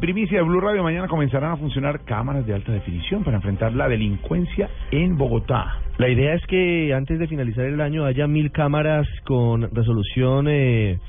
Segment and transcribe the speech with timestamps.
[0.00, 3.88] Primicia de Blue Radio, mañana comenzarán a funcionar cámaras de alta definición para enfrentar la
[3.88, 5.80] delincuencia en Bogotá.
[5.98, 11.00] La idea es que antes de finalizar el año haya mil cámaras con resolución eh,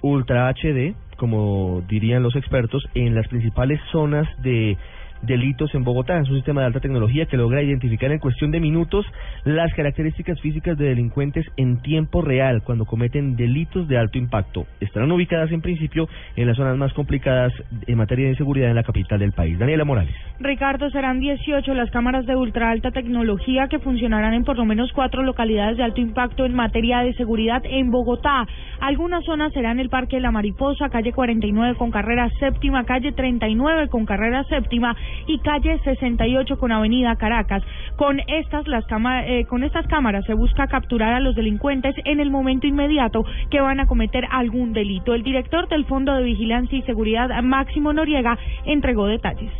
[0.00, 4.78] Ultra HD, como dirían los expertos, en las principales zonas de
[5.22, 6.18] delitos en Bogotá.
[6.18, 9.04] Es un sistema de alta tecnología que logra identificar en cuestión de minutos
[9.44, 14.66] las características físicas de delincuentes en tiempo real cuando cometen delitos de alto impacto.
[14.80, 17.52] Estarán ubicadas en principio en las zonas más complicadas
[17.86, 19.58] en materia de inseguridad en la capital del país.
[19.58, 20.14] Daniela Morales.
[20.38, 24.92] Ricardo, serán 18 las cámaras de ultra alta tecnología que funcionarán en por lo menos
[24.92, 28.46] cuatro localidades de alto impacto en materia de seguridad en Bogotá.
[28.80, 34.06] Algunas zonas serán el Parque La Mariposa, calle 49 con carrera séptima, calle 39 con
[34.06, 37.62] carrera séptima y calle 68 con Avenida Caracas.
[37.96, 38.84] Con estas, las
[39.26, 43.60] eh, con estas cámaras se busca capturar a los delincuentes en el momento inmediato que
[43.60, 45.14] van a cometer algún delito.
[45.14, 49.52] El director del Fondo de Vigilancia y Seguridad, Máximo Noriega, entregó detalles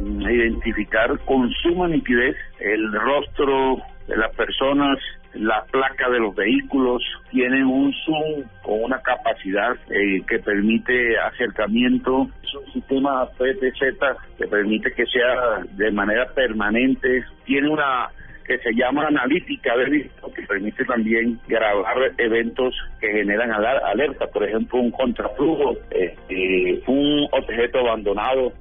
[0.00, 3.76] identificar con suma nitidez el rostro
[4.08, 4.98] de las personas,
[5.34, 12.28] la placa de los vehículos, tienen un zoom con una capacidad eh, que permite acercamiento,
[12.42, 13.98] es un sistema PTZ
[14.38, 18.10] que permite que sea de manera permanente, tiene una
[18.44, 24.44] que se llama analítica de visto, que permite también grabar eventos que generan alerta, por
[24.44, 28.52] ejemplo, un contraflujo, eh, eh, un objeto abandonado,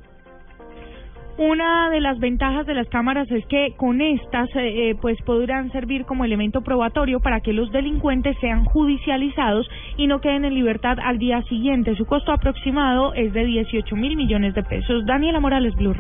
[1.38, 5.72] una de las ventajas de las cámaras es que con estas eh, eh, pues podrán
[5.72, 10.98] servir como elemento probatorio para que los delincuentes sean judicializados y no queden en libertad
[11.04, 11.96] al día siguiente.
[11.96, 15.06] Su costo aproximado es de 18 mil millones de pesos.
[15.06, 15.94] Daniela Morales, Blue